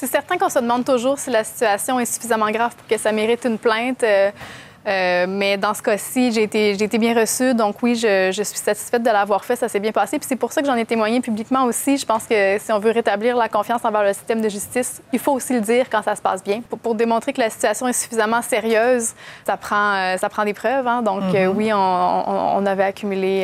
C'est 0.00 0.06
certain 0.06 0.38
qu'on 0.38 0.48
se 0.48 0.58
demande 0.58 0.86
toujours 0.86 1.18
si 1.18 1.28
la 1.28 1.44
situation 1.44 2.00
est 2.00 2.06
suffisamment 2.06 2.50
grave 2.50 2.74
pour 2.74 2.86
que 2.86 2.96
ça 2.96 3.12
mérite 3.12 3.44
une 3.44 3.58
plainte. 3.58 4.02
Euh, 4.02 4.30
mais 4.86 5.56
dans 5.56 5.74
ce 5.74 5.82
cas-ci, 5.82 6.32
j'ai 6.32 6.42
été, 6.42 6.70
été, 6.70 6.98
bien 6.98 7.18
reçue. 7.18 7.54
Donc 7.54 7.82
oui, 7.82 7.94
je, 7.94 8.30
je 8.32 8.42
suis 8.42 8.58
satisfaite 8.58 9.02
de 9.02 9.10
l'avoir 9.10 9.44
fait. 9.44 9.56
Ça 9.56 9.68
s'est 9.68 9.80
bien 9.80 9.92
passé. 9.92 10.18
Puis 10.18 10.26
c'est 10.28 10.36
pour 10.36 10.52
ça 10.52 10.60
que 10.60 10.66
j'en 10.66 10.76
ai 10.76 10.84
témoigné 10.84 11.20
publiquement 11.20 11.64
aussi. 11.64 11.96
Je 11.96 12.06
pense 12.06 12.24
que 12.24 12.58
si 12.58 12.72
on 12.72 12.78
veut 12.78 12.90
rétablir 12.90 13.36
la 13.36 13.48
confiance 13.48 13.84
envers 13.84 14.02
le 14.02 14.12
système 14.12 14.40
de 14.40 14.48
justice, 14.48 15.02
il 15.12 15.18
faut 15.18 15.32
aussi 15.32 15.52
le 15.52 15.60
dire 15.60 15.86
quand 15.90 16.02
ça 16.02 16.16
se 16.16 16.22
passe 16.22 16.42
bien. 16.42 16.62
Pour, 16.68 16.78
pour 16.78 16.94
démontrer 16.94 17.32
que 17.32 17.40
la 17.40 17.50
situation 17.50 17.88
est 17.88 17.92
suffisamment 17.92 18.42
sérieuse, 18.42 19.10
ça 19.46 19.56
prend, 19.56 19.94
euh, 19.94 20.16
ça 20.16 20.28
prend 20.28 20.44
des 20.44 20.54
preuves. 20.54 20.86
Hein? 20.86 21.02
Donc 21.02 21.22
euh, 21.22 21.46
mm-hmm. 21.46 21.54
oui, 21.56 21.72
on, 21.72 22.56
on, 22.56 22.66
avait 22.66 22.84
accumulé 22.84 23.42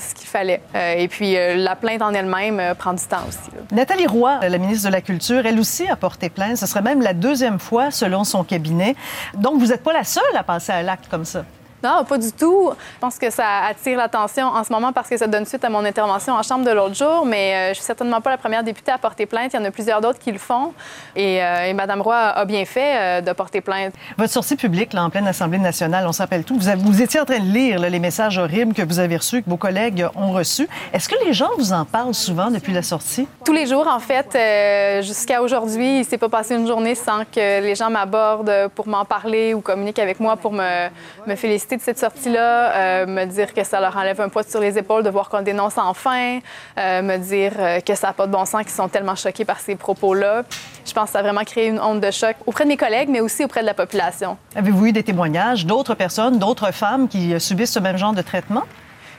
ce 0.00 0.14
qu'il 0.14 0.26
fallait. 0.26 0.60
et 0.74 1.06
puis 1.08 1.34
la 1.56 1.76
plainte 1.76 2.02
en 2.02 2.12
elle-même 2.12 2.74
prend 2.76 2.92
du 2.92 3.04
temps 3.04 3.22
aussi. 3.28 3.50
Nathalie 3.72 4.06
Roy, 4.06 4.40
la 4.40 4.58
ministre 4.58 4.88
de 4.88 4.92
la 4.92 5.00
Culture, 5.00 5.46
elle 5.46 5.58
aussi 5.58 5.86
a 5.88 5.96
porté 5.96 6.28
plainte. 6.28 6.56
Ce 6.56 6.66
serait 6.66 6.82
même 6.82 7.02
la 7.02 7.12
deuxième 7.12 7.58
fois 7.58 7.90
selon 7.90 8.24
son 8.24 8.42
cabinet. 8.44 8.96
Donc 9.34 9.58
vous 9.58 9.66
n'êtes 9.66 9.82
pas 9.82 9.92
la 9.92 10.04
seule 10.04 10.22
à 10.34 10.42
passer 10.42 10.72
à 10.72 10.73
l'acte 10.82 11.08
comme 11.08 11.24
ça. 11.24 11.44
Non, 11.84 12.02
pas 12.02 12.16
du 12.16 12.32
tout. 12.32 12.70
Je 12.94 12.98
pense 12.98 13.18
que 13.18 13.28
ça 13.28 13.66
attire 13.68 13.98
l'attention 13.98 14.46
en 14.46 14.64
ce 14.64 14.72
moment 14.72 14.90
parce 14.90 15.06
que 15.06 15.18
ça 15.18 15.26
donne 15.26 15.44
suite 15.44 15.62
à 15.66 15.68
mon 15.68 15.84
intervention 15.84 16.32
en 16.32 16.42
Chambre 16.42 16.64
de 16.64 16.70
l'autre 16.70 16.94
jour, 16.94 17.26
mais 17.26 17.54
euh, 17.54 17.68
je 17.68 17.74
suis 17.74 17.84
certainement 17.84 18.22
pas 18.22 18.30
la 18.30 18.38
première 18.38 18.64
députée 18.64 18.90
à 18.90 18.96
porter 18.96 19.26
plainte. 19.26 19.52
Il 19.52 19.56
y 19.56 19.58
en 19.58 19.64
a 19.66 19.70
plusieurs 19.70 20.00
d'autres 20.00 20.18
qui 20.18 20.32
le 20.32 20.38
font. 20.38 20.72
Et, 21.14 21.42
euh, 21.42 21.74
Mme 21.74 22.00
Roy 22.00 22.16
a 22.16 22.44
bien 22.46 22.64
fait 22.64 22.96
euh, 22.96 23.20
de 23.20 23.32
porter 23.32 23.60
plainte. 23.60 23.92
Votre 24.16 24.32
sortie 24.32 24.56
publique, 24.56 24.94
là, 24.94 25.04
en 25.04 25.10
pleine 25.10 25.26
Assemblée 25.26 25.58
nationale, 25.58 26.06
on 26.06 26.12
s'appelle 26.12 26.44
tout. 26.44 26.56
Vous, 26.58 26.70
vous, 26.78 27.02
étiez 27.02 27.20
en 27.20 27.26
train 27.26 27.40
de 27.40 27.52
lire 27.52 27.78
les 27.80 27.98
messages 27.98 28.38
horribles 28.38 28.72
que 28.72 28.82
vous 28.82 28.98
avez 28.98 29.18
reçus, 29.18 29.42
que 29.42 29.50
vos 29.50 29.58
collègues 29.58 30.06
ont 30.16 30.32
reçus. 30.32 30.68
Est-ce 30.94 31.06
que 31.06 31.22
les 31.26 31.34
gens 31.34 31.50
vous 31.58 31.74
en 31.74 31.84
parlent 31.84 32.14
souvent 32.14 32.50
depuis 32.50 32.72
la 32.72 32.82
sortie? 32.82 33.28
Tous 33.44 33.52
les 33.52 33.66
jours, 33.66 33.86
en 33.88 34.00
fait. 34.00 35.02
Jusqu'à 35.02 35.42
aujourd'hui, 35.42 35.98
il 35.98 36.04
s'est 36.06 36.18
pas 36.18 36.30
passé 36.30 36.54
une 36.54 36.66
journée 36.66 36.94
sans 36.94 37.24
que 37.24 37.60
les 37.60 37.74
gens 37.74 37.90
m'abordent 37.90 38.70
pour 38.74 38.88
m'en 38.88 39.04
parler 39.04 39.52
ou 39.52 39.60
communiquent 39.60 39.98
avec 39.98 40.18
moi 40.18 40.36
pour 40.36 40.52
me, 40.52 40.88
me 41.26 41.34
féliciter 41.34 41.73
de 41.76 41.82
cette 41.82 41.98
sortie-là, 41.98 42.72
euh, 42.72 43.06
me 43.06 43.24
dire 43.24 43.52
que 43.54 43.64
ça 43.64 43.80
leur 43.80 43.96
enlève 43.96 44.20
un 44.20 44.28
poids 44.28 44.42
sur 44.42 44.60
les 44.60 44.78
épaules 44.78 45.02
de 45.02 45.10
voir 45.10 45.28
qu'on 45.28 45.42
dénonce 45.42 45.78
enfin, 45.78 46.40
euh, 46.78 47.02
me 47.02 47.16
dire 47.16 47.52
euh, 47.58 47.80
que 47.80 47.94
ça 47.94 48.08
n'a 48.08 48.12
pas 48.12 48.26
de 48.26 48.32
bon 48.32 48.44
sens, 48.44 48.62
qu'ils 48.62 48.70
sont 48.70 48.88
tellement 48.88 49.14
choqués 49.14 49.44
par 49.44 49.60
ces 49.60 49.76
propos-là. 49.76 50.44
Je 50.84 50.92
pense 50.92 51.06
que 51.06 51.10
ça 51.12 51.20
a 51.20 51.22
vraiment 51.22 51.44
créé 51.44 51.68
une 51.68 51.80
onde 51.80 52.00
de 52.00 52.10
choc 52.10 52.36
auprès 52.46 52.64
de 52.64 52.68
mes 52.68 52.76
collègues, 52.76 53.08
mais 53.08 53.20
aussi 53.20 53.44
auprès 53.44 53.60
de 53.60 53.66
la 53.66 53.74
population. 53.74 54.36
Avez-vous 54.54 54.86
eu 54.86 54.92
des 54.92 55.02
témoignages 55.02 55.66
d'autres 55.66 55.94
personnes, 55.94 56.38
d'autres 56.38 56.72
femmes 56.72 57.08
qui 57.08 57.38
subissent 57.40 57.72
ce 57.72 57.80
même 57.80 57.96
genre 57.96 58.12
de 58.12 58.22
traitement? 58.22 58.64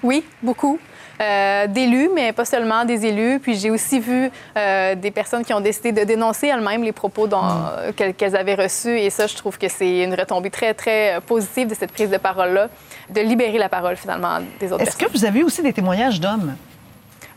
Oui, 0.06 0.24
beaucoup. 0.44 0.80
Euh, 1.22 1.68
d'élus, 1.68 2.10
mais 2.14 2.34
pas 2.34 2.44
seulement 2.46 2.84
des 2.84 3.06
élus. 3.06 3.40
Puis 3.40 3.56
j'ai 3.56 3.72
aussi 3.72 4.00
vu 4.00 4.30
euh, 4.58 4.96
des 4.96 5.12
personnes 5.12 5.44
qui 5.44 5.54
ont 5.54 5.62
décidé 5.62 5.92
de 5.94 6.04
dénoncer 6.04 6.48
elles-mêmes 6.48 6.84
les 6.84 6.92
propos 6.92 7.28
mm. 7.28 7.94
qu'elles 7.96 8.36
avaient 8.36 8.56
reçus. 8.56 9.00
Et 9.00 9.10
ça, 9.10 9.26
je 9.26 9.36
trouve 9.36 9.58
que 9.58 9.68
c'est 9.70 10.04
une 10.04 10.14
retombée 10.14 10.50
très, 10.50 10.74
très 10.74 11.20
positive 11.26 11.70
de 11.70 11.74
cette 11.74 11.92
prise 11.92 12.10
de 12.10 12.18
parole-là, 12.18 12.68
de 13.10 13.22
libérer 13.22 13.58
la 13.58 13.70
parole 13.70 13.96
finalement 13.96 14.40
des 14.60 14.72
autres 14.72 14.84
Est-ce 14.84 14.98
que 14.98 15.10
vous 15.12 15.26
avez 15.26 15.44
aussi 15.44 15.62
des 15.62 15.74
témoignages 15.74 16.20
d'hommes? 16.20 16.56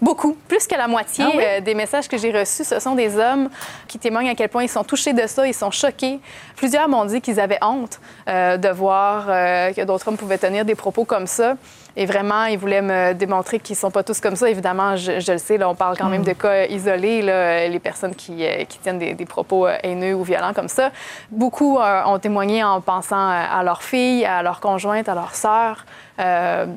Beaucoup. 0.00 0.36
Plus 0.46 0.66
que 0.66 0.74
la 0.74 0.88
moitié 0.88 1.24
ah 1.26 1.38
euh, 1.38 1.60
des 1.60 1.74
messages 1.74 2.08
que 2.08 2.16
j'ai 2.16 2.30
reçus, 2.32 2.64
ce 2.64 2.78
sont 2.78 2.94
des 2.94 3.16
hommes 3.16 3.48
qui 3.86 3.98
témoignent 3.98 4.30
à 4.30 4.34
quel 4.34 4.48
point 4.48 4.62
ils 4.62 4.68
sont 4.68 4.84
touchés 4.84 5.12
de 5.12 5.26
ça, 5.26 5.46
ils 5.46 5.54
sont 5.54 5.70
choqués. 5.70 6.20
Plusieurs 6.56 6.88
m'ont 6.88 7.04
dit 7.04 7.20
qu'ils 7.20 7.40
avaient 7.40 7.58
honte 7.62 8.00
de 8.26 8.68
voir 8.70 9.26
que 9.26 9.84
d'autres 9.84 10.08
hommes 10.08 10.16
pouvaient 10.16 10.38
tenir 10.38 10.64
des 10.64 10.74
propos 10.74 11.04
comme 11.04 11.26
ça. 11.26 11.54
Et 12.00 12.06
vraiment, 12.06 12.44
ils 12.44 12.56
voulaient 12.56 12.80
me 12.80 13.12
démontrer 13.12 13.58
qu'ils 13.58 13.74
ne 13.74 13.80
sont 13.80 13.90
pas 13.90 14.04
tous 14.04 14.20
comme 14.20 14.36
ça. 14.36 14.48
Évidemment, 14.48 14.94
je, 14.94 15.32
le 15.32 15.38
sais, 15.38 15.58
là, 15.58 15.68
on 15.68 15.74
parle 15.74 15.98
quand 15.98 16.08
même 16.08 16.22
mm. 16.22 16.26
de 16.26 16.32
cas 16.32 16.66
isolés, 16.66 17.22
là, 17.22 17.66
les 17.66 17.80
personnes 17.80 18.14
qui, 18.14 18.46
euh, 18.46 18.64
qui 18.66 18.78
tiennent 18.78 19.00
des, 19.00 19.26
propos 19.26 19.66
euh, 19.66 19.76
haineux 19.82 20.14
ou 20.14 20.22
violents 20.22 20.52
comme 20.54 20.68
ça. 20.68 20.92
Beaucoup 21.32 21.76
euh, 21.80 22.02
ont 22.04 22.20
témoigné 22.20 22.62
en 22.62 22.80
pensant 22.80 23.28
à 23.28 23.60
leur 23.64 23.82
fille, 23.82 24.24
à 24.24 24.44
leur 24.44 24.60
conjointe, 24.60 25.08
à 25.08 25.14
leur 25.16 25.34
sœur. 25.34 25.84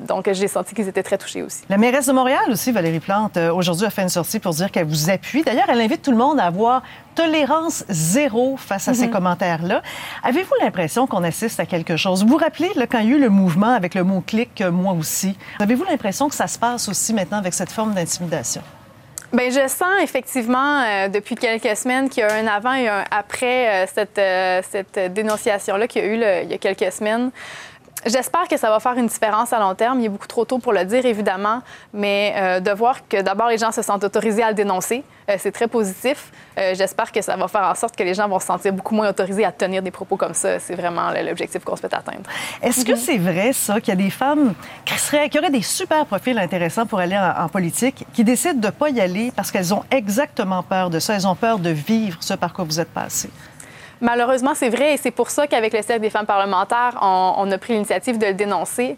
donc, 0.08 0.28
j'ai 0.32 0.48
senti 0.48 0.74
qu'ils 0.74 0.88
étaient 0.88 1.04
très 1.04 1.18
touchés 1.18 1.42
aussi. 1.42 1.62
La 1.68 1.78
mairesse 1.78 2.06
de 2.06 2.12
Montréal 2.12 2.42
aussi, 2.48 2.72
Valérie 2.72 2.98
Plante, 2.98 3.11
aujourd'hui 3.54 3.86
a 3.86 3.90
fait 3.90 4.02
une 4.02 4.08
sortie 4.08 4.38
pour 4.38 4.52
dire 4.52 4.70
qu'elle 4.70 4.86
vous 4.86 5.10
appuie. 5.10 5.42
D'ailleurs, 5.42 5.66
elle 5.68 5.80
invite 5.80 6.02
tout 6.02 6.10
le 6.10 6.16
monde 6.16 6.40
à 6.40 6.44
avoir 6.44 6.82
tolérance 7.14 7.84
zéro 7.88 8.56
face 8.56 8.88
à 8.88 8.94
ces 8.94 9.06
mhm. 9.06 9.12
commentaires-là. 9.12 9.82
Avez-vous 10.22 10.54
l'impression 10.62 11.06
qu'on 11.06 11.22
assiste 11.24 11.60
à 11.60 11.66
quelque 11.66 11.96
chose? 11.96 12.22
Vous 12.22 12.30
vous 12.30 12.36
rappelez 12.36 12.70
quand 12.90 12.98
il 12.98 13.10
y 13.10 13.12
a 13.12 13.16
eu 13.16 13.20
le 13.20 13.28
mouvement 13.28 13.74
avec 13.74 13.94
le 13.94 14.04
mot-clic, 14.04 14.60
euh, 14.60 14.70
moi 14.70 14.92
aussi, 14.92 15.36
avez-vous 15.60 15.84
l'impression 15.84 16.28
que 16.28 16.34
ça 16.34 16.46
se 16.46 16.58
passe 16.58 16.88
aussi 16.88 17.12
maintenant 17.14 17.38
avec 17.38 17.54
cette 17.54 17.70
forme 17.70 17.94
d'intimidation? 17.94 18.62
Bien, 19.32 19.48
je 19.48 19.66
sens 19.66 20.02
effectivement 20.02 20.82
euh, 20.82 21.08
depuis 21.08 21.36
quelques 21.36 21.74
semaines 21.74 22.10
qu'il 22.10 22.22
y 22.22 22.26
a 22.26 22.34
un 22.34 22.46
avant 22.46 22.74
et 22.74 22.86
un 22.86 23.04
après 23.10 23.84
euh, 23.84 23.86
cette, 23.92 24.20
cette 24.70 25.12
dénonciation-là 25.12 25.86
qu'il 25.86 26.02
y 26.02 26.04
a 26.04 26.08
eu 26.08 26.44
il 26.44 26.50
y 26.50 26.54
a 26.54 26.58
quelques 26.58 26.92
semaines. 26.92 27.30
J'espère 28.04 28.48
que 28.48 28.56
ça 28.56 28.68
va 28.68 28.80
faire 28.80 28.94
une 28.94 29.06
différence 29.06 29.52
à 29.52 29.60
long 29.60 29.74
terme. 29.74 30.00
Il 30.00 30.06
est 30.06 30.08
beaucoup 30.08 30.26
trop 30.26 30.44
tôt 30.44 30.58
pour 30.58 30.72
le 30.72 30.84
dire, 30.84 31.06
évidemment, 31.06 31.62
mais 31.92 32.34
euh, 32.36 32.60
de 32.60 32.72
voir 32.72 33.06
que 33.08 33.22
d'abord 33.22 33.48
les 33.48 33.58
gens 33.58 33.70
se 33.70 33.82
sentent 33.82 34.02
autorisés 34.02 34.42
à 34.42 34.48
le 34.48 34.54
dénoncer, 34.54 35.04
euh, 35.30 35.36
c'est 35.38 35.52
très 35.52 35.68
positif. 35.68 36.32
Euh, 36.58 36.74
j'espère 36.74 37.12
que 37.12 37.22
ça 37.22 37.36
va 37.36 37.46
faire 37.46 37.62
en 37.62 37.74
sorte 37.76 37.94
que 37.94 38.02
les 38.02 38.14
gens 38.14 38.28
vont 38.28 38.40
se 38.40 38.46
sentir 38.46 38.72
beaucoup 38.72 38.96
moins 38.96 39.08
autorisés 39.08 39.44
à 39.44 39.52
tenir 39.52 39.82
des 39.82 39.92
propos 39.92 40.16
comme 40.16 40.34
ça. 40.34 40.58
C'est 40.58 40.74
vraiment 40.74 41.12
l'objectif 41.24 41.62
qu'on 41.64 41.76
souhaite 41.76 41.94
atteindre. 41.94 42.22
Est-ce 42.60 42.84
que 42.84 42.92
mhm. 42.92 42.98
c'est 42.98 43.18
vrai, 43.18 43.52
ça, 43.52 43.80
qu'il 43.80 43.90
y 43.90 43.92
a 43.92 44.02
des 44.02 44.10
femmes 44.10 44.54
qui, 44.84 44.98
seraient, 44.98 45.28
qui 45.28 45.38
auraient 45.38 45.50
des 45.50 45.62
super 45.62 46.04
profils 46.04 46.36
intéressants 46.36 46.86
pour 46.86 46.98
aller 46.98 47.16
en, 47.16 47.44
en 47.44 47.48
politique, 47.48 48.04
qui 48.12 48.24
décident 48.24 48.58
de 48.58 48.66
ne 48.66 48.72
pas 48.72 48.88
y 48.88 49.00
aller 49.00 49.32
parce 49.36 49.52
qu'elles 49.52 49.72
ont 49.72 49.84
exactement 49.92 50.64
peur 50.64 50.90
de 50.90 50.98
ça, 50.98 51.14
elles 51.14 51.26
ont 51.26 51.36
peur 51.36 51.60
de 51.60 51.70
vivre 51.70 52.18
ce 52.20 52.34
par 52.34 52.52
quoi 52.52 52.64
vous 52.64 52.80
êtes 52.80 52.90
passé? 52.90 53.30
Malheureusement, 54.02 54.54
c'est 54.56 54.68
vrai 54.68 54.94
et 54.94 54.96
c'est 54.96 55.12
pour 55.12 55.30
ça 55.30 55.46
qu'avec 55.46 55.72
le 55.72 55.80
Cercle 55.80 56.02
des 56.02 56.10
femmes 56.10 56.26
parlementaires, 56.26 56.98
on, 57.00 57.48
a 57.48 57.58
pris 57.58 57.74
l'initiative 57.74 58.18
de 58.18 58.26
le 58.26 58.34
dénoncer. 58.34 58.96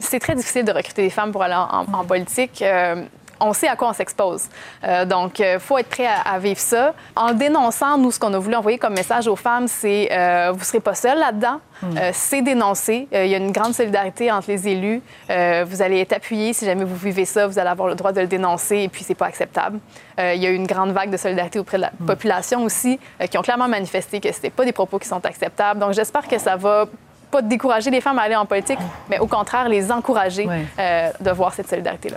C'est 0.00 0.18
très 0.18 0.34
difficile 0.34 0.64
de 0.64 0.72
recruter 0.72 1.02
des 1.02 1.10
femmes 1.10 1.30
pour 1.30 1.42
aller 1.42 1.54
en, 1.54 2.04
politique. 2.04 2.62
Euh, 2.62 3.04
on 3.40 3.52
sait 3.52 3.68
à 3.68 3.76
quoi 3.76 3.88
on 3.88 3.92
s'expose. 3.92 4.48
Euh, 4.84 5.04
donc, 5.04 5.38
il 5.38 5.44
euh, 5.44 5.58
faut 5.58 5.78
être 5.78 5.88
prêt 5.88 6.08
à, 6.24 6.38
vivre 6.38 6.60
ça. 6.60 6.94
En 7.14 7.32
dénonçant, 7.32 7.98
nous, 7.98 8.10
ce 8.10 8.18
qu'on 8.18 8.32
a 8.34 8.38
voulu 8.38 8.56
envoyer 8.56 8.78
comme 8.78 8.94
message 8.94 9.26
aux 9.28 9.36
femmes, 9.36 9.68
c'est 9.68 10.08
euh, 10.12 10.50
vous 10.52 10.60
ne 10.60 10.64
serez 10.64 10.80
pas 10.80 10.94
seuls 10.94 11.18
là-dedans. 11.18 11.60
Hmm. 11.82 11.94
c'est 12.14 12.40
dénoncé. 12.40 13.06
Il 13.12 13.26
y 13.26 13.34
a 13.34 13.36
une 13.36 13.52
grande 13.52 13.74
solidarité 13.74 14.32
entre 14.32 14.48
les 14.48 14.66
élus. 14.66 15.02
vous 15.28 15.82
allez 15.82 16.00
être 16.00 16.14
appuyés. 16.14 16.54
Si 16.54 16.64
jamais 16.64 16.84
vous 16.84 16.96
vivez 16.96 17.26
ça, 17.26 17.46
vous 17.46 17.58
allez 17.58 17.68
avoir 17.68 17.86
le 17.86 17.94
droit 17.94 18.12
de 18.12 18.20
le 18.22 18.26
dénoncer 18.26 18.78
et 18.78 18.88
puis 18.88 19.04
c'est 19.04 19.14
pas 19.14 19.26
acceptable. 19.26 19.78
il 20.18 20.40
y 20.40 20.46
a 20.46 20.50
eu 20.50 20.54
une 20.54 20.66
grande 20.66 20.92
vague 20.92 21.10
de 21.10 21.18
solidarité 21.18 21.58
auprès 21.58 21.76
de 21.76 21.82
la 21.82 21.90
hmm. 21.90 22.06
population 22.06 22.64
aussi 22.64 22.98
qui 23.30 23.36
ont 23.36 23.42
clairement 23.42 23.68
manifesté 23.68 24.20
que 24.20 24.32
ce 24.32 24.48
pas 24.48 24.64
des 24.64 24.72
propos 24.72 24.98
qui 24.98 25.06
sont 25.06 25.22
acceptables. 25.26 25.78
Donc, 25.78 25.92
j'espère 25.92 26.26
que 26.26 26.38
ça 26.38 26.56
va 26.56 26.86
pas 27.30 27.42
décourager 27.42 27.90
les 27.90 28.00
femmes 28.00 28.18
à 28.20 28.22
aller 28.22 28.36
en 28.36 28.46
politique, 28.46 28.78
mais 29.10 29.18
au 29.18 29.26
contraire, 29.26 29.68
les 29.68 29.92
encourager 29.92 30.48
de 30.78 31.30
voir 31.30 31.52
cette 31.52 31.68
solidarité-là. 31.68 32.14